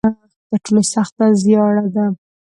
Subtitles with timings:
[0.49, 2.05] تر ټولو سخته زیاړه ده.